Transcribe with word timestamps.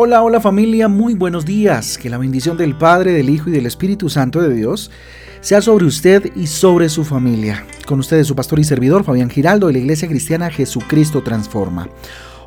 Hola, 0.00 0.22
hola 0.22 0.40
familia, 0.40 0.86
muy 0.86 1.14
buenos 1.14 1.44
días. 1.44 1.98
Que 1.98 2.08
la 2.08 2.18
bendición 2.18 2.56
del 2.56 2.78
Padre, 2.78 3.12
del 3.12 3.28
Hijo 3.28 3.50
y 3.50 3.52
del 3.52 3.66
Espíritu 3.66 4.08
Santo 4.08 4.40
de 4.40 4.54
Dios 4.54 4.92
sea 5.40 5.60
sobre 5.60 5.86
usted 5.86 6.30
y 6.36 6.46
sobre 6.46 6.88
su 6.88 7.02
familia. 7.02 7.66
Con 7.84 7.98
ustedes 7.98 8.28
su 8.28 8.36
pastor 8.36 8.60
y 8.60 8.64
servidor 8.64 9.02
Fabián 9.02 9.28
Giraldo 9.28 9.66
de 9.66 9.72
la 9.72 9.80
Iglesia 9.80 10.06
Cristiana 10.06 10.52
Jesucristo 10.52 11.24
Transforma. 11.24 11.88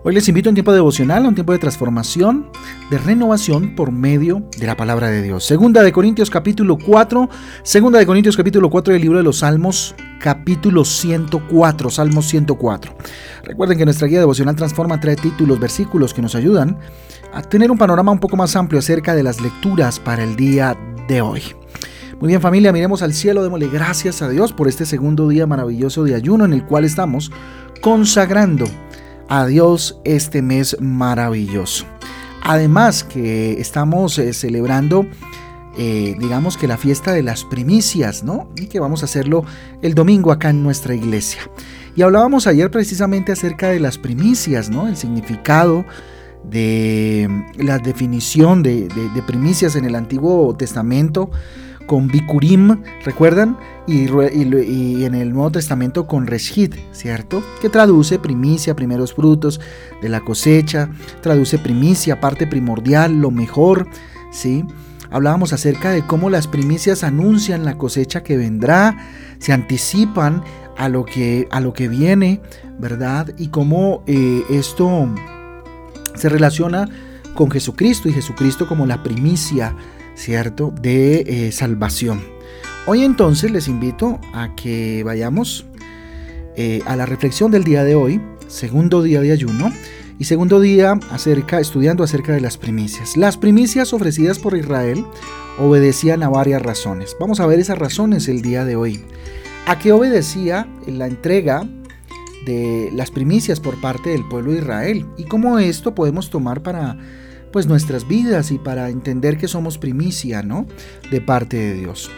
Hoy 0.05 0.13
les 0.13 0.29
invito 0.29 0.47
a 0.47 0.51
un 0.51 0.55
tiempo 0.55 0.71
devocional, 0.71 1.25
a 1.25 1.27
un 1.27 1.35
tiempo 1.35 1.51
de 1.51 1.59
transformación, 1.59 2.47
de 2.89 2.97
renovación 2.97 3.75
por 3.75 3.91
medio 3.91 4.43
de 4.57 4.65
la 4.65 4.77
palabra 4.77 5.09
de 5.09 5.21
Dios. 5.21 5.43
Segunda 5.43 5.83
de 5.83 5.91
Corintios 5.91 6.29
capítulo 6.29 6.77
4, 6.77 7.29
Segunda 7.63 7.99
de 7.99 8.05
Corintios 8.05 8.37
capítulo 8.37 8.69
4 8.69 8.93
del 8.93 9.01
libro 9.01 9.17
de 9.17 9.25
los 9.25 9.39
Salmos, 9.39 9.93
capítulo 10.21 10.85
104, 10.85 11.89
Salmos 11.89 12.27
104. 12.27 12.95
Recuerden 13.43 13.77
que 13.77 13.83
nuestra 13.83 14.07
guía 14.07 14.19
devocional 14.19 14.55
Transforma 14.55 15.01
trae 15.01 15.17
títulos, 15.17 15.59
versículos 15.59 16.13
que 16.13 16.21
nos 16.21 16.33
ayudan 16.33 16.79
a 17.33 17.41
tener 17.41 17.71
un 17.71 17.77
panorama 17.77 18.11
un 18.11 18.19
poco 18.19 18.35
más 18.35 18.55
amplio 18.55 18.79
acerca 18.79 19.15
de 19.15 19.23
las 19.23 19.41
lecturas 19.41 19.99
para 19.99 20.23
el 20.23 20.35
día 20.35 20.77
de 21.07 21.21
hoy. 21.21 21.41
Muy 22.19 22.27
bien 22.27 22.41
familia, 22.41 22.71
miremos 22.71 23.01
al 23.01 23.13
cielo, 23.13 23.41
démosle 23.41 23.67
gracias 23.67 24.21
a 24.21 24.29
Dios 24.29 24.53
por 24.53 24.67
este 24.67 24.85
segundo 24.85 25.27
día 25.27 25.47
maravilloso 25.47 26.03
de 26.03 26.13
ayuno 26.13 26.45
en 26.45 26.53
el 26.53 26.65
cual 26.65 26.85
estamos 26.85 27.31
consagrando 27.81 28.65
a 29.27 29.45
Dios 29.45 29.99
este 30.03 30.41
mes 30.41 30.77
maravilloso. 30.79 31.85
Además 32.43 33.03
que 33.03 33.53
estamos 33.59 34.19
eh, 34.19 34.33
celebrando, 34.33 35.05
eh, 35.77 36.15
digamos 36.19 36.57
que 36.57 36.67
la 36.67 36.77
fiesta 36.77 37.13
de 37.13 37.23
las 37.23 37.43
primicias, 37.43 38.23
¿no? 38.23 38.49
Y 38.55 38.67
que 38.67 38.79
vamos 38.79 39.03
a 39.03 39.05
hacerlo 39.05 39.45
el 39.81 39.95
domingo 39.95 40.31
acá 40.31 40.49
en 40.49 40.63
nuestra 40.63 40.93
iglesia. 40.93 41.41
Y 41.95 42.03
hablábamos 42.03 42.45
ayer 42.45 42.69
precisamente 42.69 43.31
acerca 43.31 43.69
de 43.69 43.79
las 43.79 43.97
primicias, 43.97 44.69
¿no? 44.69 44.87
El 44.87 44.97
significado 44.97 45.85
de 46.43 47.29
la 47.57 47.77
definición 47.77 48.63
de, 48.63 48.89
primicias 49.27 49.75
en 49.75 49.85
el 49.85 49.95
Antiguo 49.95 50.55
Testamento 50.55 51.31
con 51.85 52.07
Bikurim, 52.07 52.81
¿recuerdan? 53.03 53.57
Y, 53.87 54.05
en 55.03 55.15
el 55.15 55.33
Nuevo 55.33 55.51
Testamento 55.51 56.07
con 56.07 56.27
Reshit, 56.27 56.75
¿cierto? 56.91 57.43
Que 57.61 57.69
traduce 57.69 58.19
primicia, 58.19 58.75
primeros 58.75 59.13
frutos 59.13 59.59
de 60.01 60.09
la 60.09 60.21
cosecha, 60.21 60.89
traduce 61.21 61.57
primicia, 61.57 62.21
parte 62.21 62.47
primordial, 62.47 63.19
lo 63.19 63.31
mejor, 63.31 63.87
¿sí? 64.31 64.63
Hablábamos 65.09 65.51
acerca 65.51 65.91
de 65.91 66.05
cómo 66.05 66.29
las 66.29 66.47
primicias 66.47 67.03
anuncian 67.03 67.65
la 67.65 67.77
cosecha 67.77 68.23
que 68.23 68.37
vendrá, 68.37 68.97
se 69.39 69.51
anticipan 69.51 70.43
a 70.77 70.87
lo 70.87 71.03
que, 71.03 71.49
a 71.51 71.59
lo 71.59 71.73
que 71.73 71.89
viene, 71.89 72.41
¿verdad? 72.79 73.33
Y 73.37 73.49
cómo 73.49 74.03
eh, 74.07 74.43
esto 74.49 75.09
se 76.15 76.29
relaciona 76.29 76.89
con 77.35 77.49
Jesucristo 77.49 78.09
y 78.09 78.13
Jesucristo 78.13 78.67
como 78.67 78.85
la 78.85 79.03
primicia, 79.03 79.75
¿cierto?, 80.15 80.73
de 80.81 81.23
eh, 81.27 81.51
salvación. 81.51 82.21
Hoy 82.87 83.03
entonces 83.03 83.51
les 83.51 83.67
invito 83.67 84.19
a 84.33 84.55
que 84.55 85.03
vayamos 85.03 85.65
eh, 86.55 86.81
a 86.85 86.95
la 86.95 87.05
reflexión 87.05 87.51
del 87.51 87.63
día 87.63 87.83
de 87.83 87.95
hoy, 87.95 88.21
segundo 88.47 89.01
día 89.01 89.21
de 89.21 89.31
ayuno, 89.31 89.71
y 90.19 90.25
segundo 90.25 90.59
día 90.59 90.99
acerca, 91.09 91.59
estudiando 91.59 92.03
acerca 92.03 92.33
de 92.33 92.41
las 92.41 92.57
primicias. 92.57 93.17
Las 93.17 93.37
primicias 93.37 93.91
ofrecidas 93.91 94.37
por 94.37 94.55
Israel 94.55 95.03
obedecían 95.57 96.21
a 96.21 96.29
varias 96.29 96.61
razones. 96.61 97.15
Vamos 97.19 97.39
a 97.39 97.47
ver 97.47 97.59
esas 97.59 97.79
razones 97.79 98.27
el 98.27 98.43
día 98.43 98.63
de 98.63 98.75
hoy. 98.75 99.03
¿A 99.65 99.79
qué 99.79 99.91
obedecía 99.91 100.67
la 100.85 101.07
entrega 101.07 101.67
de 102.45 102.89
las 102.93 103.11
primicias 103.11 103.59
por 103.59 103.79
parte 103.79 104.09
del 104.11 104.27
pueblo 104.27 104.51
de 104.51 104.59
Israel 104.59 105.05
y 105.17 105.25
cómo 105.25 105.59
esto 105.59 105.93
podemos 105.95 106.29
tomar 106.29 106.61
para 106.63 106.97
pues 107.51 107.67
nuestras 107.67 108.07
vidas 108.07 108.51
y 108.51 108.57
para 108.57 108.89
entender 108.89 109.37
que 109.37 109.47
somos 109.47 109.77
primicia, 109.77 110.41
¿no? 110.41 110.65
De 111.09 111.21
parte 111.21 111.57
de 111.57 111.73
Dios. 111.73 112.09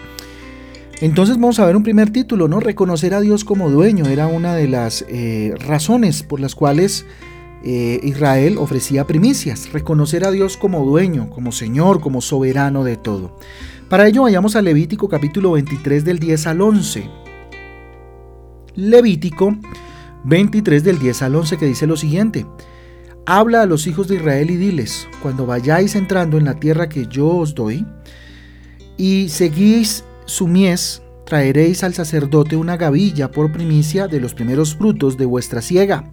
Entonces 1.02 1.36
vamos 1.36 1.60
a 1.60 1.66
ver 1.66 1.76
un 1.76 1.84
primer 1.84 2.12
título, 2.12 2.48
¿no? 2.48 2.60
Reconocer 2.60 3.14
a 3.14 3.20
Dios 3.20 3.44
como 3.44 3.70
dueño 3.70 4.06
era 4.06 4.28
una 4.28 4.56
de 4.56 4.68
las 4.68 5.04
eh, 5.10 5.54
razones 5.60 6.24
por 6.24 6.40
las 6.40 6.56
cuales 6.56 7.06
eh, 7.64 8.00
Israel 8.04 8.58
ofrecía 8.58 9.06
primicias. 9.08 9.72
Reconocer 9.74 10.24
a 10.24 10.32
Dios 10.32 10.56
como 10.56 10.86
dueño, 10.86 11.30
como 11.30 11.52
Señor, 11.52 12.00
como 12.00 12.22
soberano 12.22 12.84
de 12.84 12.98
todo. 12.98 13.38
Para 13.90 14.08
ello 14.08 14.24
vayamos 14.24 14.56
a 14.56 14.62
Levítico 14.62 15.10
capítulo 15.10 15.52
23 15.52 16.06
del 16.06 16.20
10 16.20 16.48
al 16.48 16.62
11. 16.62 17.10
Levítico 18.76 19.58
23 20.24 20.84
del 20.84 21.00
10 21.00 21.22
al 21.22 21.36
11 21.36 21.58
que 21.58 21.66
dice 21.66 21.88
lo 21.88 21.98
siguiente. 21.98 22.46
Habla 23.26 23.62
a 23.62 23.66
los 23.66 23.88
hijos 23.88 24.08
de 24.08 24.16
Israel 24.16 24.52
y 24.52 24.58
diles, 24.58 25.08
cuando 25.22 25.46
vayáis 25.46 25.96
entrando 25.96 26.38
en 26.38 26.46
la 26.46 26.60
tierra 26.60 26.90
que 26.90 27.08
yo 27.08 27.28
os 27.28 27.56
doy, 27.56 27.86
y 28.98 29.30
seguís 29.30 30.04
su 30.26 30.48
mies, 30.48 31.02
traeréis 31.26 31.84
al 31.84 31.94
sacerdote 31.94 32.58
una 32.58 32.76
gavilla 32.76 33.32
por 33.32 33.52
primicia 33.52 34.08
de 34.08 34.20
los 34.20 34.34
primeros 34.34 34.76
frutos 34.76 35.18
de 35.18 35.26
vuestra 35.26 35.62
siega, 35.62 36.12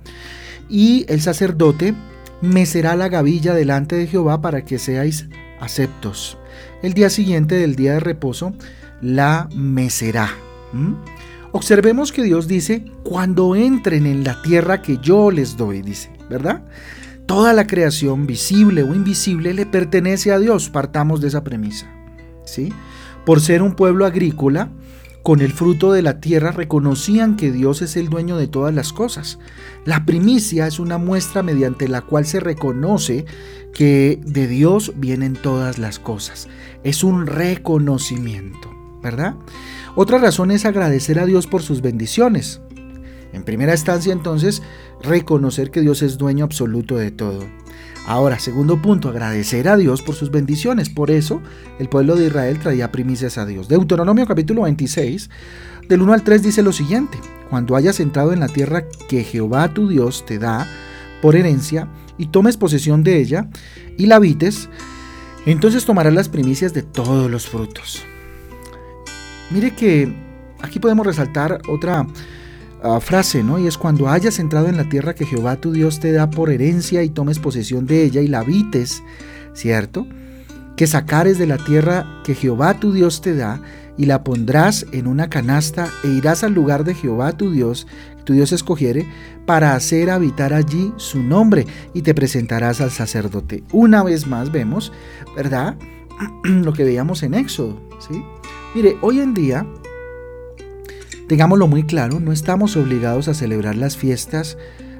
y 0.69 1.04
el 1.09 1.20
sacerdote 1.20 1.94
mecerá 2.41 2.94
la 2.94 3.09
gavilla 3.09 3.54
delante 3.54 3.97
de 3.97 4.06
Jehová 4.06 4.41
para 4.41 4.65
que 4.65 4.78
seáis 4.78 5.26
aceptos. 5.60 6.38
El 6.82 6.94
día 6.94 7.10
siguiente 7.10 7.56
del 7.56 7.75
día 7.76 7.94
de 7.94 8.00
reposo 8.00 8.54
la 9.03 9.49
mecerá. 9.54 10.31
Observemos 11.53 12.12
que 12.12 12.22
Dios 12.22 12.47
dice, 12.47 12.84
cuando 13.03 13.56
entren 13.56 14.06
en 14.06 14.25
la 14.25 14.41
tierra 14.43 14.83
que 14.83 14.99
yo 14.99 15.31
les 15.31 15.56
doy, 15.56 15.83
dice, 15.83 16.11
¿verdad? 16.28 16.65
Toda 17.27 17.53
la 17.53 17.66
creación, 17.66 18.27
visible 18.27 18.83
o 18.83 18.94
invisible, 18.94 19.55
le 19.55 19.66
pertenece 19.66 20.33
a 20.33 20.38
Dios. 20.38 20.69
Partamos 20.69 21.21
de 21.21 21.28
esa 21.28 21.44
premisa. 21.44 21.87
¿sí? 22.44 22.72
Por 23.25 23.41
ser 23.41 23.62
un 23.62 23.75
pueblo 23.75 24.06
agrícola, 24.06 24.71
con 25.22 25.41
el 25.41 25.53
fruto 25.53 25.93
de 25.93 26.03
la 26.03 26.19
tierra 26.21 26.50
reconocían 26.50 27.37
que 27.37 27.53
Dios 27.53 27.82
es 27.82 27.97
el 27.97 28.09
dueño 28.09 28.37
de 28.37 28.49
todas 28.49 28.75
las 28.75 28.93
cosas. 28.93 29.38
La 29.84 30.06
primicia 30.06 30.67
es 30.67 30.78
una 30.78 30.97
muestra 30.97 31.43
mediante 31.43 31.88
la 31.88 32.00
cual 32.00 32.25
se 32.25 32.41
reconoce 32.41 33.27
que 33.75 34.19
de 34.25 34.47
Dios 34.47 34.94
vienen 34.97 35.34
todas 35.34 35.78
las 35.78 35.99
cosas. 35.99 36.49
Es 36.84 37.05
un 37.05 37.27
reconocimiento, 37.27 38.71
¿verdad? 39.03 39.34
Otra 39.94 40.19
razón 40.19 40.50
es 40.50 40.65
agradecer 40.65 41.19
a 41.19 41.27
Dios 41.27 41.47
por 41.47 41.62
sus 41.62 41.83
bendiciones. 41.83 42.61
En 43.33 43.44
primera 43.44 43.72
instancia 43.72 44.12
entonces, 44.12 44.62
reconocer 45.03 45.71
que 45.71 45.81
Dios 45.81 46.03
es 46.03 46.19
dueño 46.19 46.44
absoluto 46.44 46.97
de 46.97 47.11
todo. 47.11 47.44
Ahora, 48.06 48.38
segundo 48.38 48.81
punto, 48.81 49.09
agradecer 49.09 49.69
a 49.69 49.77
Dios 49.77 50.03
por 50.03 50.15
sus 50.15 50.31
bendiciones. 50.31 50.88
Por 50.88 51.11
eso 51.11 51.41
el 51.78 51.88
pueblo 51.88 52.16
de 52.16 52.27
Israel 52.27 52.59
traía 52.59 52.91
primicias 52.91 53.38
a 53.38 53.47
Dios. 53.47 53.69
Deuteronomio 53.69 54.27
capítulo 54.27 54.62
26, 54.62 55.31
del 55.88 56.03
1 56.03 56.12
al 56.12 56.25
3 56.25 56.43
dice 56.43 56.62
lo 56.62 56.72
siguiente, 56.72 57.19
cuando 57.50 57.77
hayas 57.77 58.00
entrado 58.00 58.32
en 58.32 58.41
la 58.41 58.49
tierra 58.49 58.84
que 59.09 59.22
Jehová 59.22 59.72
tu 59.75 59.88
Dios 59.88 60.25
te 60.27 60.38
da 60.38 60.67
por 61.21 61.37
herencia 61.37 61.88
y 62.17 62.27
tomes 62.27 62.56
posesión 62.56 63.05
de 63.05 63.21
ella 63.21 63.49
y 63.99 64.06
la 64.06 64.17
habites, 64.17 64.69
entonces 65.47 65.84
tomarás 65.84 66.15
las 66.15 66.28
primicias 66.28 66.72
de 66.75 66.82
todos 66.82 67.31
los 67.31 67.47
frutos. 67.47 68.05
Mire 69.50 69.72
que 69.75 70.12
aquí 70.62 70.78
podemos 70.78 71.06
resaltar 71.06 71.61
otra 71.69 72.06
ah, 72.83 73.00
frase, 73.00 73.43
¿no? 73.43 73.59
Y 73.59 73.66
es 73.66 73.77
cuando 73.77 74.09
hayas 74.09 74.38
entrado 74.38 74.69
en 74.69 74.77
la 74.77 74.88
tierra 74.88 75.15
que 75.15 75.27
Jehová 75.27 75.56
tu 75.56 75.72
Dios 75.72 75.99
te 75.99 76.12
da 76.12 76.31
por 76.31 76.50
herencia 76.50 77.03
y 77.03 77.11
tomes 77.11 77.38
posesión 77.38 77.87
de 77.87 78.05
ella 78.05 78.21
y 78.21 78.28
la 78.28 78.41
habites, 78.41 79.03
¿cierto? 79.53 80.06
Que 80.77 80.87
sacares 80.87 81.38
de 81.38 81.47
la 81.47 81.59
tierra 81.59 82.06
que 82.25 82.34
Jehová 82.34 82.75
tu 82.75 82.93
Dios 82.93 83.20
te 83.20 83.35
da 83.35 83.61
y 83.99 84.06
la 84.06 84.23
pondrás 84.23 84.87
en 84.93 85.06
una 85.06 85.29
canasta 85.29 85.91
e 86.05 86.08
irás 86.08 86.44
al 86.44 86.55
lugar 86.55 86.85
de 86.85 86.94
Jehová 86.94 87.32
tu 87.32 87.50
Dios, 87.50 87.87
que 88.17 88.23
tu 88.23 88.32
Dios 88.32 88.53
escogiere, 88.53 89.06
para 89.46 89.75
hacer 89.75 90.11
habitar 90.11 90.55
allí 90.55 90.93
su 90.96 91.23
nombre 91.23 91.67
y 91.93 92.03
te 92.03 92.14
presentarás 92.14 92.81
al 92.81 92.93
sacerdote. 92.93 93.64
Una 93.73 94.03
vez 94.05 94.26
más 94.29 94.53
vemos, 94.53 94.93
¿verdad? 95.37 95.76
Lo 96.44 96.73
que 96.73 96.85
veíamos 96.85 97.23
en 97.25 97.35
Éxodo, 97.35 97.81
¿sí? 97.99 98.23
Mire, 98.72 98.96
hoy 99.00 99.19
en 99.19 99.34
día, 99.34 99.67
tengámoslo 101.26 101.67
muy 101.67 101.82
claro, 101.82 102.20
no 102.20 102.31
estamos 102.31 102.76
obligados 102.76 103.26
a 103.26 103.34
celebrar 103.34 103.75
las 103.75 103.96
fiestas 103.96 104.56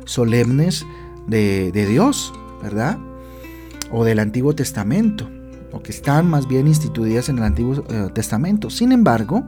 solemnes 0.07 0.85
de, 1.29 1.71
Dios, 1.71 2.33
¿verdad? 2.61 2.99
O 3.93 4.05
del 4.05 4.19
Antiguo 4.19 4.57
Testamento, 4.57 5.31
o 5.71 5.81
que 5.81 5.93
están 5.93 6.29
más 6.29 6.49
bien 6.49 6.67
instituidas 6.67 7.29
en 7.29 7.39
el 7.39 7.45
Antiguo 7.45 7.85
eh, 7.89 8.09
Testamento. 8.13 8.71
Sin 8.71 8.91
embargo, 8.91 9.45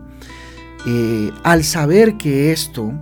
eh, 0.86 1.32
al 1.42 1.64
saber 1.64 2.16
que 2.16 2.52
esto 2.52 2.92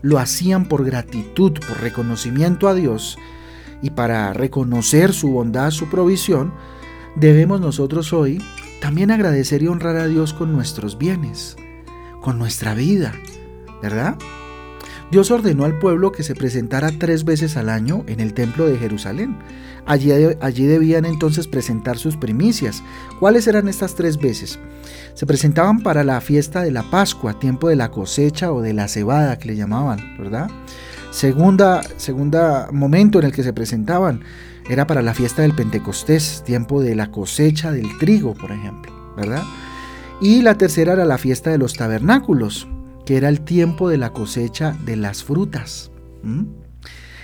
lo 0.00 0.20
hacían 0.20 0.66
por 0.66 0.84
gratitud, 0.84 1.54
por 1.66 1.80
reconocimiento 1.80 2.68
a 2.68 2.74
Dios 2.74 3.18
y 3.82 3.90
para 3.90 4.32
reconocer 4.32 5.12
su 5.12 5.32
bondad, 5.32 5.72
su 5.72 5.90
provisión, 5.90 6.52
debemos 7.16 7.60
nosotros 7.60 8.12
hoy 8.12 8.40
también 8.80 9.10
agradecer 9.10 9.62
y 9.62 9.68
honrar 9.68 9.96
a 9.96 10.06
Dios 10.06 10.32
con 10.32 10.52
nuestros 10.52 10.98
bienes, 10.98 11.56
con 12.20 12.38
nuestra 12.38 12.74
vida, 12.74 13.12
¿verdad? 13.82 14.16
Dios 15.10 15.30
ordenó 15.30 15.64
al 15.64 15.78
pueblo 15.78 16.12
que 16.12 16.22
se 16.22 16.34
presentara 16.34 16.90
tres 16.98 17.24
veces 17.24 17.56
al 17.56 17.70
año 17.70 18.04
en 18.06 18.20
el 18.20 18.34
templo 18.34 18.66
de 18.66 18.76
Jerusalén. 18.76 19.38
Allí, 19.86 20.12
allí, 20.12 20.66
debían 20.66 21.06
entonces 21.06 21.48
presentar 21.48 21.96
sus 21.96 22.18
primicias. 22.18 22.82
¿Cuáles 23.18 23.46
eran 23.46 23.68
estas 23.68 23.94
tres 23.94 24.18
veces? 24.18 24.58
Se 25.14 25.24
presentaban 25.24 25.80
para 25.80 26.04
la 26.04 26.20
fiesta 26.20 26.62
de 26.62 26.70
la 26.70 26.82
Pascua, 26.82 27.38
tiempo 27.38 27.68
de 27.68 27.76
la 27.76 27.90
cosecha 27.90 28.52
o 28.52 28.60
de 28.60 28.74
la 28.74 28.86
cebada 28.86 29.38
que 29.38 29.48
le 29.48 29.56
llamaban, 29.56 30.18
¿verdad? 30.18 30.50
Segunda, 31.10 31.80
segunda 31.96 32.68
momento 32.70 33.18
en 33.18 33.24
el 33.24 33.32
que 33.32 33.42
se 33.42 33.54
presentaban 33.54 34.20
era 34.68 34.86
para 34.86 35.02
la 35.02 35.14
fiesta 35.14 35.42
del 35.42 35.54
Pentecostés, 35.54 36.42
tiempo 36.44 36.82
de 36.82 36.94
la 36.94 37.10
cosecha 37.10 37.72
del 37.72 37.96
trigo, 37.98 38.34
por 38.34 38.52
ejemplo, 38.52 38.92
¿verdad? 39.16 39.42
Y 40.20 40.42
la 40.42 40.56
tercera 40.56 40.92
era 40.92 41.04
la 41.04 41.18
fiesta 41.18 41.50
de 41.50 41.58
los 41.58 41.74
tabernáculos, 41.74 42.68
que 43.06 43.16
era 43.16 43.28
el 43.28 43.40
tiempo 43.40 43.88
de 43.88 43.96
la 43.98 44.12
cosecha 44.12 44.76
de 44.84 44.96
las 44.96 45.24
frutas. 45.24 45.90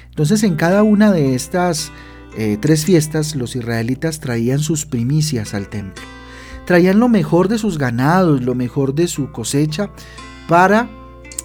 Entonces 0.08 0.42
en 0.42 0.54
cada 0.54 0.82
una 0.82 1.12
de 1.12 1.34
estas 1.34 1.92
eh, 2.36 2.56
tres 2.60 2.84
fiestas 2.84 3.36
los 3.36 3.56
israelitas 3.56 4.20
traían 4.20 4.60
sus 4.60 4.86
primicias 4.86 5.52
al 5.52 5.68
templo. 5.68 6.02
Traían 6.64 6.98
lo 6.98 7.08
mejor 7.08 7.48
de 7.48 7.58
sus 7.58 7.76
ganados, 7.76 8.42
lo 8.42 8.54
mejor 8.54 8.94
de 8.94 9.06
su 9.06 9.30
cosecha 9.32 9.90
para 10.48 10.88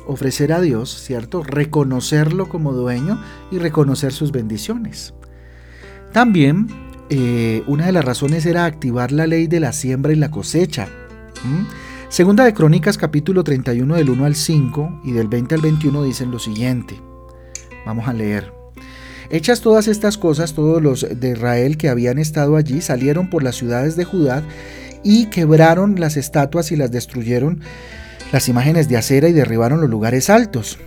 ofrecer 0.08 0.54
a 0.54 0.62
Dios, 0.62 0.90
¿cierto? 1.04 1.44
Reconocerlo 1.44 2.48
como 2.48 2.74
dueño 2.74 3.22
y 3.52 3.58
reconocer 3.58 4.14
sus 4.14 4.32
bendiciones. 4.32 5.14
También 6.12 6.68
eh, 7.10 7.64
una 7.68 7.86
de 7.86 7.92
las 7.92 8.04
razones 8.04 8.46
era 8.46 8.66
activar 8.66 9.12
la 9.12 9.28
ley 9.28 9.48
de 9.48 9.60
la 9.60 9.74
siembra 9.74 10.12
y 10.12 10.16
la 10.16 10.32
cosecha. 10.32 10.88
Segunda 12.10 12.44
de 12.44 12.54
Crónicas 12.54 12.98
capítulo 12.98 13.44
31 13.44 13.96
del 13.96 14.10
1 14.10 14.26
al 14.26 14.36
5 14.36 15.02
y 15.06 15.12
del 15.12 15.28
20 15.28 15.56
al 15.56 15.62
21 15.62 16.04
dicen 16.04 16.32
lo 16.32 16.40
siguiente. 16.40 17.00
Vamos 17.86 18.08
a 18.08 18.14
leer. 18.14 18.52
Hechas 19.30 19.62
todas 19.62 19.88
estas 19.88 20.18
cosas, 20.18 20.54
todos 20.54 20.82
los 20.82 21.08
de 21.20 21.32
Israel 21.32 21.78
que 21.78 21.90
habían 21.90 22.18
estado 22.18 22.56
allí 22.56 22.82
salieron 22.82 23.30
por 23.30 23.44
las 23.44 23.56
ciudades 23.56 23.96
de 23.96 24.06
Judá 24.06 24.44
y 25.04 25.28
quebraron 25.28 26.00
las 26.00 26.18
estatuas 26.18 26.72
y 26.72 26.76
las 26.76 26.92
destruyeron 26.92 27.62
las 28.32 28.50
imágenes 28.50 28.90
de 28.90 28.98
acera 28.98 29.30
y 29.30 29.34
derribaron 29.34 29.82
los 29.82 29.90
lugares 29.90 30.32
altos 30.32 30.80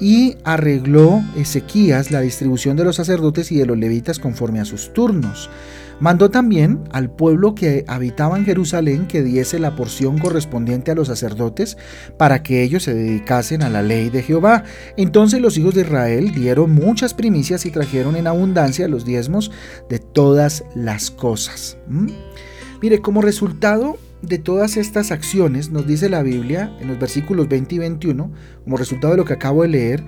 y 0.00 0.36
arregló 0.44 1.22
Ezequías 1.36 2.10
la 2.10 2.20
distribución 2.20 2.76
de 2.76 2.84
los 2.84 2.96
sacerdotes 2.96 3.50
y 3.52 3.56
de 3.56 3.66
los 3.66 3.78
levitas 3.78 4.18
conforme 4.18 4.60
a 4.60 4.64
sus 4.64 4.92
turnos. 4.92 5.50
Mandó 5.98 6.30
también 6.30 6.84
al 6.92 7.08
pueblo 7.08 7.54
que 7.54 7.84
habitaba 7.88 8.36
en 8.36 8.44
Jerusalén 8.44 9.06
que 9.06 9.22
diese 9.22 9.58
la 9.58 9.76
porción 9.76 10.18
correspondiente 10.18 10.90
a 10.90 10.94
los 10.94 11.08
sacerdotes 11.08 11.78
para 12.18 12.42
que 12.42 12.62
ellos 12.62 12.82
se 12.82 12.92
dedicasen 12.92 13.62
a 13.62 13.70
la 13.70 13.80
ley 13.80 14.10
de 14.10 14.22
Jehová. 14.22 14.64
Entonces 14.98 15.40
los 15.40 15.56
hijos 15.56 15.74
de 15.74 15.82
Israel 15.82 16.32
dieron 16.34 16.72
muchas 16.72 17.14
primicias 17.14 17.64
y 17.64 17.70
trajeron 17.70 18.16
en 18.16 18.26
abundancia 18.26 18.88
los 18.88 19.06
diezmos 19.06 19.50
de 19.88 19.98
todas 19.98 20.64
las 20.74 21.10
cosas. 21.10 21.78
¿Mm? 21.88 22.10
Mire, 22.82 23.00
como 23.00 23.22
resultado 23.22 23.96
de 24.26 24.38
todas 24.38 24.76
estas 24.76 25.10
acciones, 25.10 25.70
nos 25.70 25.86
dice 25.86 26.08
la 26.08 26.22
Biblia 26.22 26.76
en 26.80 26.88
los 26.88 26.98
versículos 26.98 27.48
20 27.48 27.74
y 27.74 27.78
21, 27.78 28.30
como 28.64 28.76
resultado 28.76 29.12
de 29.12 29.18
lo 29.18 29.24
que 29.24 29.32
acabo 29.32 29.62
de 29.62 29.68
leer, 29.68 30.04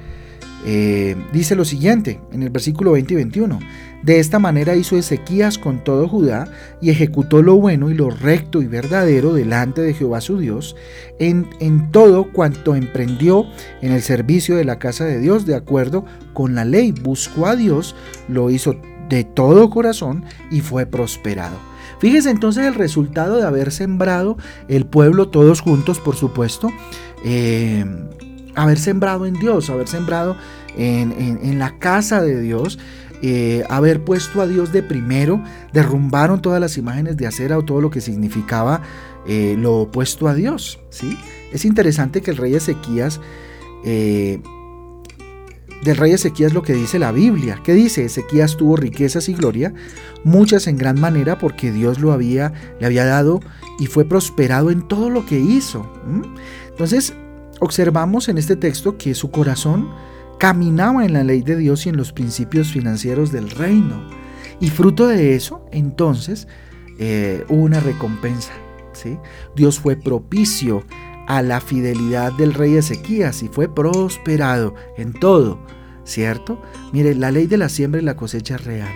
eh, 0.67 1.15
dice 1.33 1.55
lo 1.55 1.65
siguiente 1.65 2.21
en 2.33 2.43
el 2.43 2.51
versículo 2.51 2.93
20 2.93 3.15
y 3.15 3.17
21. 3.17 3.59
De 4.03 4.19
esta 4.19 4.39
manera 4.39 4.77
hizo 4.77 4.97
Ezequías 4.97 5.59
con 5.59 5.83
todo 5.83 6.09
Judá 6.09 6.51
y 6.81 6.91
ejecutó 6.91 7.43
lo 7.43 7.57
bueno 7.57 7.91
y 7.91 7.95
lo 7.95 8.11
recto 8.11 8.63
y 8.63 8.67
verdadero 8.67 9.35
delante 9.35 9.81
de 9.81 9.95
Jehová 9.95 10.21
su 10.21 10.39
Dios 10.39 10.77
en, 11.19 11.49
en 11.61 11.91
todo 11.91 12.33
cuanto 12.33 12.75
emprendió 12.75 13.47
en 13.83 13.93
el 13.93 14.03
servicio 14.03 14.57
de 14.57 14.65
la 14.65 14.79
casa 14.79 15.05
de 15.05 15.21
Dios 15.21 15.47
de 15.47 15.55
acuerdo 15.55 16.05
con 16.33 16.55
la 16.55 16.65
ley. 16.65 16.93
Buscó 16.93 17.47
a 17.47 17.57
Dios, 17.57 17.95
lo 18.29 18.51
hizo 18.51 18.77
de 19.09 19.25
todo 19.25 19.71
corazón 19.71 20.25
y 20.51 20.61
fue 20.61 20.87
prosperado. 20.87 21.68
Fíjese 21.99 22.31
entonces 22.31 22.67
el 22.67 22.75
resultado 22.75 23.37
de 23.37 23.47
haber 23.47 23.73
sembrado 23.73 24.37
el 24.69 24.87
pueblo 24.87 25.29
todos 25.29 25.61
juntos, 25.61 25.99
por 25.99 26.17
supuesto, 26.17 26.71
eh, 27.25 27.85
haber 28.55 28.79
sembrado 28.79 29.27
en 29.27 29.35
Dios, 29.35 29.71
haber 29.71 29.89
sembrado 29.89 30.37
en, 30.77 31.59
la 31.59 31.79
casa 31.79 32.23
de 32.23 32.41
Dios, 32.41 32.79
eh, 33.23 33.65
haber 33.69 34.05
puesto 34.05 34.41
a 34.41 34.47
Dios 34.47 34.73
de 34.73 34.83
primero, 34.83 35.43
derrumbaron 35.73 36.41
todas 36.41 36.61
las 36.61 36.79
imágenes 36.79 37.17
de 37.17 37.27
acera 37.27 37.59
o 37.59 37.65
todo 37.65 37.81
lo 37.81 37.91
que 37.91 38.01
significaba 38.01 38.83
eh, 39.27 39.57
lo 39.59 39.77
opuesto 39.79 40.29
a 40.29 40.35
Dios. 40.35 40.79
¿sí? 40.91 41.19
Es 41.53 41.65
interesante 41.65 42.23
que 42.23 42.31
el 42.31 42.37
rey 42.37 42.55
Ezequías 42.55 43.21
del 45.83 45.97
rey 45.97 46.13
Ezequías 46.13 46.53
lo 46.53 46.63
que 46.63 46.75
dice 46.75 46.99
la 46.99 47.13
Biblia. 47.13 47.61
¿Qué 47.63 47.73
dice? 47.73 48.05
Ezequías 48.05 48.57
tuvo 48.57 48.77
riquezas 48.77 49.29
y 49.29 49.35
gloria, 49.35 49.73
muchas 50.25 50.67
en 50.67 50.77
gran 50.77 51.01
manera 51.01 51.39
porque 51.39 51.73
Dios 51.73 52.01
lo 52.01 52.13
había, 52.13 52.53
le 52.81 52.87
había 52.87 53.05
dado 53.05 53.41
y 53.79 53.87
fue 53.87 54.05
prosperado 54.05 54.71
en 54.71 54.87
todo 54.87 55.11
lo 55.11 55.27
que 55.27 55.39
hizo. 55.39 55.91
Entonces, 56.69 57.15
observamos 57.61 58.29
en 58.29 58.39
este 58.39 58.57
texto 58.57 58.99
que 58.99 59.15
su 59.15 59.31
corazón 59.31 59.91
caminaba 60.39 61.05
en 61.05 61.13
la 61.13 61.25
ley 61.25 61.43
de 61.43 61.57
Dios 61.57 61.87
y 61.87 61.89
en 61.89 61.97
los 61.97 62.13
principios 62.13 62.69
financieros 62.69 63.33
del 63.33 63.51
reino. 63.51 64.09
Y 64.61 64.71
fruto 64.71 65.07
de 65.07 65.35
eso, 65.35 65.67
entonces, 65.73 66.49
eh, 66.99 67.45
hubo 67.49 67.63
una 67.63 67.81
recompensa. 67.81 68.53
¿sí? 68.93 69.19
Dios 69.55 69.79
fue 69.79 69.97
propicio 69.97 70.85
a 71.29 71.43
la 71.43 71.61
fidelidad 71.61 72.33
del 72.33 72.55
rey 72.55 72.77
Ezequías 72.77 73.43
y 73.43 73.49
fue 73.49 73.69
prosperado 73.69 74.75
en 74.97 75.13
todo, 75.13 75.59
¿cierto? 76.05 76.61
Mire, 76.93 77.15
la 77.15 77.31
ley 77.31 77.47
de 77.47 77.59
la 77.59 77.69
siembra 77.69 78.01
y 78.01 78.05
la 78.05 78.17
cosecha 78.17 78.57
es 78.57 78.65
real, 78.65 78.95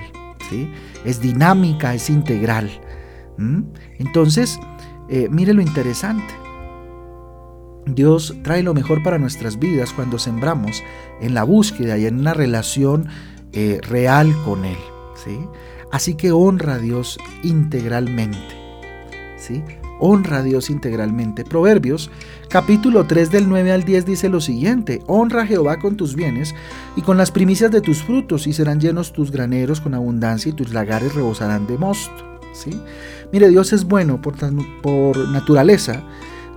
¿sí? 0.48 0.72
Es 1.04 1.20
dinámica, 1.20 1.94
es 1.94 2.08
integral. 2.08 2.70
Entonces, 3.98 4.58
eh, 5.10 5.28
mire 5.30 5.52
lo 5.52 5.60
interesante. 5.60 6.34
Dios 7.84 8.34
trae 8.42 8.62
lo 8.62 8.72
mejor 8.72 9.02
para 9.02 9.18
nuestras 9.18 9.58
vidas 9.58 9.92
cuando 9.92 10.18
sembramos 10.18 10.82
en 11.20 11.34
la 11.34 11.44
búsqueda 11.44 11.98
y 11.98 12.06
en 12.06 12.20
una 12.20 12.32
relación 12.32 13.08
eh, 13.52 13.78
real 13.82 14.34
con 14.44 14.64
Él. 14.64 14.78
¿sí? 15.22 15.38
Así 15.90 16.14
que 16.14 16.32
honra 16.32 16.74
a 16.74 16.78
Dios 16.78 17.18
integralmente. 17.42 18.38
¿sí? 19.36 19.62
Honra 20.02 20.38
a 20.38 20.42
Dios 20.42 20.68
integralmente. 20.68 21.44
Proverbios 21.44 22.10
capítulo 22.48 23.06
3 23.06 23.30
del 23.30 23.48
9 23.48 23.70
al 23.70 23.84
10 23.84 24.04
dice 24.04 24.28
lo 24.28 24.40
siguiente, 24.40 25.00
honra 25.06 25.42
a 25.42 25.46
Jehová 25.46 25.78
con 25.78 25.96
tus 25.96 26.16
bienes 26.16 26.54
y 26.96 27.02
con 27.02 27.16
las 27.16 27.30
primicias 27.30 27.70
de 27.70 27.80
tus 27.80 28.02
frutos 28.02 28.48
y 28.48 28.52
serán 28.52 28.80
llenos 28.80 29.12
tus 29.12 29.30
graneros 29.30 29.80
con 29.80 29.94
abundancia 29.94 30.50
y 30.50 30.54
tus 30.54 30.72
lagares 30.72 31.14
rebosarán 31.14 31.66
de 31.68 31.78
mosto. 31.78 32.40
¿Sí? 32.52 32.70
Mire, 33.32 33.48
Dios 33.48 33.72
es 33.72 33.84
bueno 33.84 34.20
por, 34.20 34.34
por 34.82 35.28
naturaleza, 35.30 36.02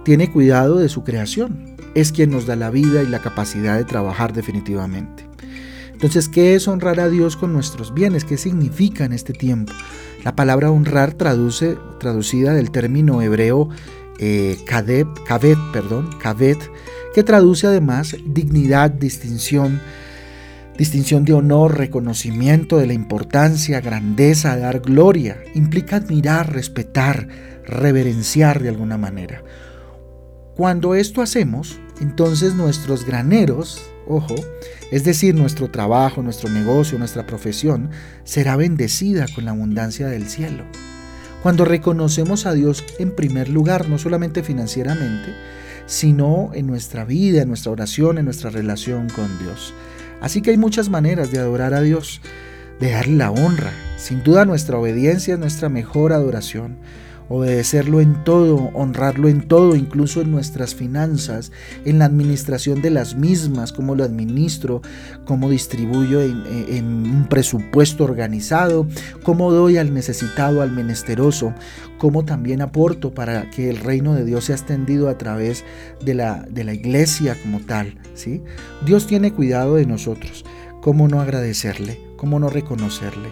tiene 0.03 0.31
cuidado 0.31 0.77
de 0.77 0.89
su 0.89 1.03
creación, 1.03 1.77
es 1.93 2.11
quien 2.11 2.31
nos 2.31 2.47
da 2.47 2.55
la 2.55 2.71
vida 2.71 3.03
y 3.03 3.07
la 3.07 3.19
capacidad 3.19 3.77
de 3.77 3.85
trabajar 3.85 4.33
definitivamente. 4.33 5.24
Entonces, 6.05 6.29
¿qué 6.29 6.53
es 6.53 6.67
honrar 6.67 6.99
a 6.99 7.09
Dios 7.09 7.35
con 7.35 7.51
nuestros 7.51 7.91
bienes? 7.91 8.25
¿Qué 8.25 8.37
significa 8.37 9.05
en 9.05 9.11
este 9.11 9.33
tiempo? 9.33 9.73
La 10.23 10.35
palabra 10.35 10.69
honrar 10.69 11.13
traduce, 11.13 11.79
traducida 11.99 12.53
del 12.53 12.69
término 12.69 13.23
hebreo 13.23 13.69
eh, 14.19 14.59
kavet, 14.67 15.07
perdón, 15.73 16.11
que 17.15 17.23
traduce 17.23 17.65
además 17.65 18.15
dignidad, 18.23 18.91
distinción, 18.91 19.81
distinción 20.77 21.25
de 21.25 21.33
honor, 21.33 21.75
reconocimiento 21.75 22.77
de 22.77 22.85
la 22.85 22.93
importancia, 22.93 23.81
grandeza, 23.81 24.55
dar 24.57 24.81
gloria, 24.81 25.39
implica 25.55 25.95
admirar, 25.95 26.53
respetar, 26.53 27.27
reverenciar 27.65 28.61
de 28.61 28.69
alguna 28.69 28.99
manera. 28.99 29.43
Cuando 30.55 30.93
esto 30.93 31.23
hacemos, 31.23 31.79
entonces 31.99 32.53
nuestros 32.53 33.07
graneros, 33.07 33.89
ojo, 34.07 34.35
es 34.91 35.03
decir, 35.03 35.35
nuestro 35.35 35.69
trabajo, 35.69 36.21
nuestro 36.21 36.49
negocio, 36.49 36.97
nuestra 36.97 37.25
profesión, 37.25 37.89
será 38.23 38.55
bendecida 38.55 39.25
con 39.33 39.45
la 39.45 39.51
abundancia 39.51 40.07
del 40.07 40.27
cielo. 40.27 40.63
Cuando 41.43 41.65
reconocemos 41.65 42.45
a 42.45 42.53
Dios 42.53 42.83
en 42.97 43.15
primer 43.15 43.49
lugar, 43.49 43.87
no 43.87 43.97
solamente 43.97 44.41
financieramente, 44.41 45.33
sino 45.85 46.49
en 46.53 46.67
nuestra 46.67 47.05
vida, 47.05 47.43
en 47.43 47.49
nuestra 47.49 47.71
oración, 47.71 48.17
en 48.17 48.25
nuestra 48.25 48.49
relación 48.49 49.09
con 49.09 49.27
Dios. 49.39 49.73
Así 50.21 50.41
que 50.41 50.51
hay 50.51 50.57
muchas 50.57 50.89
maneras 50.89 51.31
de 51.31 51.39
adorar 51.39 51.73
a 51.73 51.81
Dios, 51.81 52.21
de 52.79 52.91
darle 52.91 53.17
la 53.17 53.31
honra. 53.31 53.71
Sin 53.97 54.23
duda 54.23 54.45
nuestra 54.45 54.77
obediencia 54.77 55.35
es 55.35 55.39
nuestra 55.39 55.69
mejor 55.69 56.13
adoración. 56.13 56.77
Obedecerlo 57.29 58.01
en 58.01 58.23
todo, 58.23 58.55
honrarlo 58.73 59.29
en 59.29 59.47
todo, 59.47 59.75
incluso 59.75 60.21
en 60.21 60.31
nuestras 60.31 60.75
finanzas, 60.75 61.51
en 61.85 61.99
la 61.99 62.05
administración 62.05 62.81
de 62.81 62.91
las 62.91 63.15
mismas, 63.15 63.73
cómo 63.73 63.95
lo 63.95 64.03
administro, 64.03 64.81
cómo 65.25 65.49
distribuyo 65.49 66.21
en, 66.21 66.85
un 66.85 67.27
presupuesto 67.29 68.03
organizado, 68.03 68.87
cómo 69.23 69.51
doy 69.51 69.77
al 69.77 69.93
necesitado, 69.93 70.61
al 70.61 70.71
menesteroso, 70.71 71.53
cómo 71.97 72.25
también 72.25 72.61
aporto 72.61 73.13
para 73.13 73.49
que 73.49 73.69
el 73.69 73.77
reino 73.77 74.13
de 74.13 74.25
Dios 74.25 74.45
sea 74.45 74.55
extendido 74.55 75.09
a 75.09 75.17
través 75.17 75.63
de 76.03 76.13
la, 76.13 76.45
de 76.49 76.63
la 76.63 76.73
iglesia 76.73 77.35
como 77.41 77.59
tal. 77.59 77.95
Dios 78.85 79.07
tiene 79.07 79.33
cuidado 79.33 79.75
de 79.75 79.85
nosotros. 79.85 80.45
¿Cómo 80.81 81.07
no 81.07 81.19
agradecerle? 81.19 81.99
¿Cómo 82.15 82.39
no 82.39 82.49
reconocerle? 82.49 83.29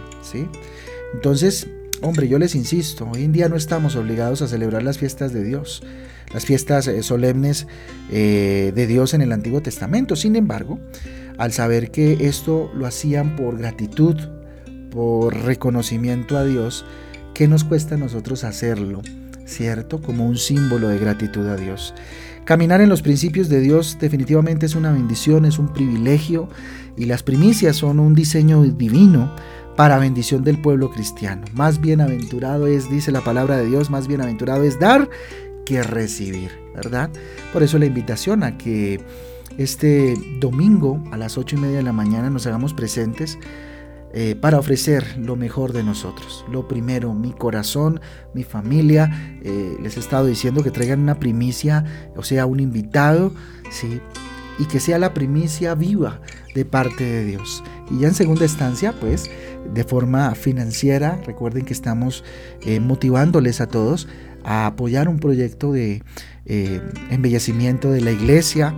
Entonces, 1.14 1.68
Hombre, 2.04 2.28
yo 2.28 2.38
les 2.38 2.54
insisto, 2.54 3.10
hoy 3.10 3.24
en 3.24 3.32
día 3.32 3.48
no 3.48 3.56
estamos 3.56 3.96
obligados 3.96 4.42
a 4.42 4.50
celebrar 4.50 4.84
las 4.84 4.98
fiestas 4.98 5.32
de 5.32 5.42
Dios, 5.42 5.82
las 6.34 6.46
fiestas 6.46 6.86
eh, 6.90 7.02
solemnes 7.02 7.66
eh, 8.12 8.74
de 8.76 8.88
Dios 8.88 9.14
en 9.14 9.22
el 9.22 9.32
Antiguo 9.32 9.62
Testamento. 9.62 10.18
Sin 10.18 10.36
embargo, 10.36 10.82
al 11.38 11.54
saber 11.54 11.92
que 11.92 12.28
esto 12.28 12.70
lo 12.76 12.88
hacían 12.88 13.38
por 13.38 13.58
gratitud, 13.58 14.18
por 14.92 15.46
reconocimiento 15.46 16.36
a 16.38 16.44
Dios, 16.44 16.84
¿qué 17.34 17.48
nos 17.48 17.64
cuesta 17.64 17.96
a 17.96 17.98
nosotros 17.98 18.44
hacerlo? 18.44 19.02
¿Cierto? 19.46 20.02
Como 20.02 20.28
un 20.28 20.36
símbolo 20.36 20.90
de 20.90 21.00
gratitud 21.00 21.48
a 21.48 21.56
Dios. 21.56 21.94
Caminar 22.44 22.82
en 22.82 22.90
los 22.90 23.02
principios 23.02 23.48
de 23.48 23.62
Dios 23.62 23.98
definitivamente 24.02 24.66
es 24.66 24.76
una 24.76 24.92
bendición, 24.92 25.46
es 25.46 25.58
un 25.58 25.72
privilegio 25.72 26.50
y 26.98 27.06
las 27.06 27.24
primicias 27.24 27.78
son 27.78 28.02
un 28.02 28.14
diseño 28.14 28.62
divino 28.64 29.34
para 29.76 29.98
bendición 29.98 30.44
del 30.44 30.60
pueblo 30.60 30.92
cristiano. 30.92 31.46
Más 31.54 31.82
bienaventurado 31.82 32.68
es, 32.68 32.90
dice 32.90 33.12
la 33.12 33.22
palabra 33.22 33.58
de 33.58 33.66
Dios, 33.66 33.90
más 33.90 34.08
bienaventurado 34.08 34.64
es 34.64 34.80
dar 34.80 35.10
que 35.66 35.82
recibir, 35.84 36.52
¿verdad? 36.76 37.10
Por 37.52 37.64
eso 37.64 37.80
la 37.80 37.86
invitación 37.86 38.44
a 38.44 38.58
que 38.58 39.02
este 39.58 40.16
domingo 40.40 41.04
a 41.12 41.18
las 41.18 41.38
ocho 41.38 41.56
y 41.56 41.60
media 41.60 41.78
de 41.78 41.84
la 41.84 41.94
mañana 41.94 42.30
nos 42.30 42.46
hagamos 42.48 42.74
presentes 42.74 43.38
eh, 44.16 44.36
para 44.40 44.60
ofrecer 44.60 45.18
lo 45.18 45.36
mejor 45.36 45.74
de 45.74 45.84
nosotros. 45.84 46.46
Lo 46.52 46.68
primero, 46.68 47.16
mi 47.16 47.32
corazón, 47.32 48.00
mi 48.36 48.44
familia. 48.44 49.40
Eh, 49.42 49.76
les 49.82 49.98
he 49.98 50.00
estado 50.00 50.28
diciendo 50.28 50.64
que 50.64 50.70
traigan 50.70 51.00
una 51.00 51.20
primicia, 51.20 52.12
o 52.16 52.22
sea, 52.22 52.46
un 52.46 52.60
invitado, 52.60 53.34
¿sí? 53.72 54.02
Y 54.60 54.66
que 54.66 54.80
sea 54.80 55.00
la 55.00 55.16
primicia 55.16 55.74
viva 55.74 56.22
de 56.54 56.64
parte 56.64 57.04
de 57.04 57.26
Dios. 57.26 57.64
Y 57.92 58.00
ya 58.00 58.08
en 58.08 58.16
segunda 58.16 58.44
instancia, 58.44 58.94
pues, 59.00 59.30
de 59.74 59.84
forma 59.84 60.34
financiera. 60.36 61.20
Recuerden 61.26 61.66
que 61.66 61.74
estamos 61.74 62.24
eh, 62.62 62.80
motivándoles 62.80 63.62
a 63.62 63.68
todos 63.68 64.08
a 64.44 64.66
apoyar 64.66 65.08
un 65.08 65.20
proyecto 65.20 65.72
de 65.72 66.04
eh, 66.46 66.82
embellecimiento 67.10 67.92
de 67.92 68.02
la 68.02 68.12
iglesia 68.12 68.76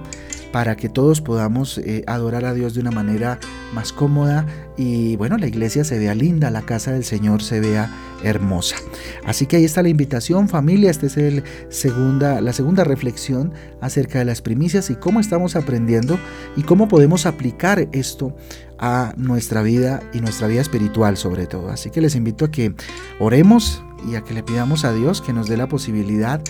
para 0.51 0.77
que 0.77 0.87
todos 0.87 1.19
podamos 1.19 1.79
eh, 1.79 2.03
adorar 2.07 2.45
a 2.45 2.53
Dios 2.53 2.75
de 2.75 2.79
una 2.79 2.91
manera 2.91 3.39
más 3.73 3.91
cómoda 3.91 4.45
y 4.77 5.17
bueno, 5.17 5.37
la 5.37 5.47
iglesia 5.47 5.83
se 5.83 5.99
vea 5.99 6.15
linda, 6.15 6.49
la 6.49 6.61
casa 6.61 6.93
del 6.93 7.03
Señor 7.03 7.43
se 7.43 7.59
vea 7.59 7.91
hermosa. 8.23 8.77
Así 9.25 9.47
que 9.47 9.57
ahí 9.57 9.65
está 9.65 9.83
la 9.83 9.89
invitación, 9.89 10.47
familia, 10.47 10.91
esta 10.91 11.07
es 11.07 11.17
el 11.17 11.43
segunda, 11.67 12.39
la 12.39 12.53
segunda 12.53 12.85
reflexión 12.85 13.53
acerca 13.81 14.19
de 14.19 14.25
las 14.25 14.41
primicias 14.41 14.89
y 14.89 14.95
cómo 14.95 15.19
estamos 15.19 15.57
aprendiendo 15.57 16.17
y 16.55 16.63
cómo 16.63 16.87
podemos 16.87 17.25
aplicar 17.25 17.89
esto 17.91 18.33
a 18.79 19.13
nuestra 19.17 19.61
vida 19.61 20.01
y 20.13 20.19
nuestra 20.19 20.47
vida 20.47 20.61
espiritual 20.61 21.17
sobre 21.17 21.47
todo. 21.47 21.69
Así 21.69 21.89
que 21.89 22.01
les 22.01 22.15
invito 22.15 22.45
a 22.45 22.51
que 22.51 22.73
oremos 23.19 23.83
y 24.09 24.15
a 24.15 24.21
que 24.21 24.33
le 24.33 24.43
pidamos 24.43 24.85
a 24.85 24.93
Dios 24.93 25.21
que 25.21 25.33
nos 25.33 25.47
dé 25.47 25.57
la 25.57 25.67
posibilidad 25.67 26.41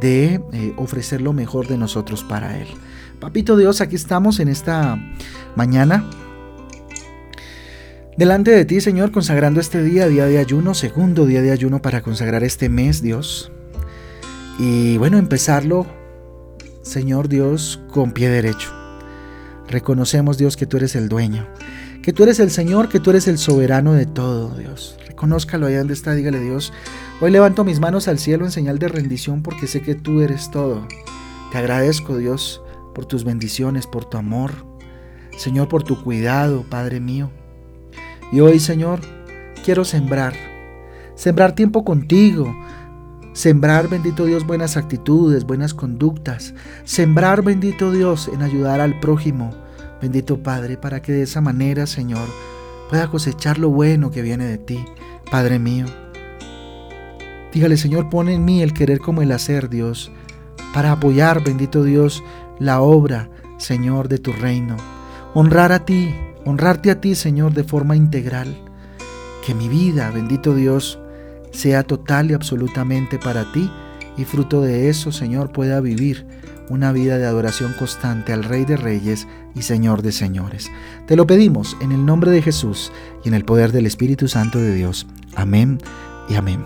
de 0.00 0.40
eh, 0.52 0.74
ofrecer 0.76 1.20
lo 1.20 1.32
mejor 1.32 1.68
de 1.68 1.78
nosotros 1.78 2.24
para 2.24 2.58
Él. 2.58 2.68
Papito 3.20 3.56
Dios, 3.56 3.80
aquí 3.80 3.96
estamos 3.96 4.40
en 4.40 4.48
esta 4.48 4.98
mañana. 5.54 6.04
Delante 8.16 8.50
de 8.50 8.64
ti, 8.64 8.80
Señor, 8.80 9.12
consagrando 9.12 9.60
este 9.60 9.82
día, 9.82 10.08
día 10.08 10.26
de 10.26 10.38
ayuno, 10.38 10.74
segundo 10.74 11.26
día 11.26 11.42
de 11.42 11.52
ayuno 11.52 11.82
para 11.82 12.00
consagrar 12.00 12.44
este 12.44 12.68
mes, 12.68 13.02
Dios. 13.02 13.52
Y 14.58 14.96
bueno, 14.96 15.18
empezarlo, 15.18 15.86
Señor 16.82 17.28
Dios, 17.28 17.82
con 17.92 18.12
pie 18.12 18.30
derecho. 18.30 18.75
Reconocemos, 19.68 20.38
Dios, 20.38 20.56
que 20.56 20.66
tú 20.66 20.76
eres 20.76 20.94
el 20.94 21.08
dueño, 21.08 21.46
que 22.02 22.12
tú 22.12 22.22
eres 22.22 22.38
el 22.38 22.50
Señor, 22.50 22.88
que 22.88 23.00
tú 23.00 23.10
eres 23.10 23.26
el 23.26 23.38
soberano 23.38 23.92
de 23.94 24.06
todo, 24.06 24.56
Dios. 24.56 24.96
Reconózcalo 25.06 25.66
allá 25.66 25.78
donde 25.78 25.94
está, 25.94 26.14
dígale 26.14 26.40
Dios, 26.40 26.72
hoy 27.20 27.30
levanto 27.30 27.64
mis 27.64 27.80
manos 27.80 28.06
al 28.06 28.18
cielo 28.18 28.44
en 28.44 28.52
señal 28.52 28.78
de 28.78 28.88
rendición 28.88 29.42
porque 29.42 29.66
sé 29.66 29.80
que 29.80 29.94
tú 29.94 30.20
eres 30.20 30.50
todo. 30.50 30.86
Te 31.50 31.58
agradezco, 31.58 32.16
Dios, 32.16 32.62
por 32.94 33.06
tus 33.06 33.24
bendiciones, 33.24 33.86
por 33.86 34.04
tu 34.04 34.18
amor. 34.18 34.52
Señor, 35.36 35.68
por 35.68 35.82
tu 35.82 36.02
cuidado, 36.02 36.64
Padre 36.68 37.00
mío. 37.00 37.30
Y 38.32 38.40
hoy, 38.40 38.58
Señor, 38.58 39.00
quiero 39.64 39.84
sembrar. 39.84 40.34
Sembrar 41.14 41.54
tiempo 41.54 41.84
contigo. 41.84 42.54
Sembrar, 43.36 43.90
bendito 43.90 44.24
Dios, 44.24 44.46
buenas 44.46 44.78
actitudes, 44.78 45.44
buenas 45.44 45.74
conductas. 45.74 46.54
Sembrar, 46.84 47.42
bendito 47.42 47.92
Dios, 47.92 48.30
en 48.32 48.40
ayudar 48.40 48.80
al 48.80 48.98
prójimo. 48.98 49.52
Bendito 50.00 50.42
Padre, 50.42 50.78
para 50.78 51.02
que 51.02 51.12
de 51.12 51.20
esa 51.20 51.42
manera, 51.42 51.86
Señor, 51.86 52.26
pueda 52.88 53.08
cosechar 53.08 53.58
lo 53.58 53.68
bueno 53.68 54.10
que 54.10 54.22
viene 54.22 54.46
de 54.46 54.56
ti, 54.56 54.82
Padre 55.30 55.58
mío. 55.58 55.84
Dígale, 57.52 57.76
Señor, 57.76 58.08
pone 58.08 58.32
en 58.32 58.42
mí 58.42 58.62
el 58.62 58.72
querer 58.72 59.00
como 59.00 59.20
el 59.20 59.30
hacer, 59.30 59.68
Dios, 59.68 60.10
para 60.72 60.92
apoyar, 60.92 61.44
bendito 61.44 61.84
Dios, 61.84 62.24
la 62.58 62.80
obra, 62.80 63.28
Señor, 63.58 64.08
de 64.08 64.16
tu 64.16 64.32
reino. 64.32 64.78
Honrar 65.34 65.72
a 65.72 65.84
ti, 65.84 66.14
honrarte 66.46 66.90
a 66.90 67.02
ti, 67.02 67.14
Señor, 67.14 67.52
de 67.52 67.64
forma 67.64 67.96
integral. 67.96 68.56
Que 69.44 69.54
mi 69.54 69.68
vida, 69.68 70.10
bendito 70.10 70.54
Dios, 70.54 70.98
sea 71.56 71.82
total 71.82 72.30
y 72.30 72.34
absolutamente 72.34 73.18
para 73.18 73.50
ti 73.52 73.70
y 74.16 74.24
fruto 74.24 74.60
de 74.60 74.88
eso, 74.88 75.12
Señor, 75.12 75.52
pueda 75.52 75.80
vivir 75.80 76.26
una 76.68 76.92
vida 76.92 77.18
de 77.18 77.26
adoración 77.26 77.74
constante 77.78 78.32
al 78.32 78.44
Rey 78.44 78.64
de 78.64 78.76
Reyes 78.76 79.26
y 79.54 79.62
Señor 79.62 80.02
de 80.02 80.12
Señores. 80.12 80.70
Te 81.06 81.16
lo 81.16 81.26
pedimos 81.26 81.76
en 81.80 81.92
el 81.92 82.04
nombre 82.04 82.30
de 82.30 82.42
Jesús 82.42 82.92
y 83.24 83.28
en 83.28 83.34
el 83.34 83.44
poder 83.44 83.72
del 83.72 83.86
Espíritu 83.86 84.26
Santo 84.28 84.58
de 84.58 84.74
Dios. 84.74 85.06
Amén 85.34 85.78
y 86.28 86.34
amén. 86.34 86.64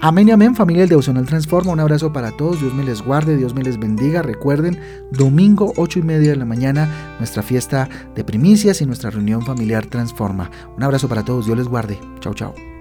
Amén 0.00 0.28
y 0.28 0.32
amén, 0.32 0.56
familia 0.56 0.82
del 0.82 0.88
Devocional 0.88 1.26
Transforma. 1.26 1.72
Un 1.72 1.78
abrazo 1.78 2.12
para 2.12 2.32
todos. 2.32 2.60
Dios 2.60 2.74
me 2.74 2.82
les 2.82 3.02
guarde, 3.02 3.36
Dios 3.36 3.54
me 3.54 3.62
les 3.62 3.78
bendiga. 3.78 4.22
Recuerden, 4.22 4.80
domingo 5.12 5.72
8 5.76 6.00
y 6.00 6.02
media 6.02 6.30
de 6.30 6.36
la 6.36 6.44
mañana, 6.44 7.16
nuestra 7.18 7.42
fiesta 7.42 7.88
de 8.16 8.24
primicias 8.24 8.80
y 8.80 8.86
nuestra 8.86 9.10
reunión 9.10 9.42
familiar 9.42 9.86
Transforma. 9.86 10.50
Un 10.76 10.82
abrazo 10.82 11.08
para 11.08 11.24
todos. 11.24 11.46
Dios 11.46 11.56
les 11.56 11.68
guarde. 11.68 12.00
Chao, 12.18 12.34
chao. 12.34 12.71